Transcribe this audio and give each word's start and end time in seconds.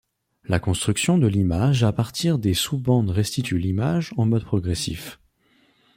La 0.45 0.57
construction 0.57 1.19
de 1.19 1.27
l’image 1.27 1.83
à 1.83 1.91
partir 1.93 2.39
des 2.39 2.55
sous-bandes 2.55 3.11
restitue 3.11 3.59
l’image 3.59 4.13
en 4.17 4.25
mode 4.25 4.43
progressif. 4.45 5.19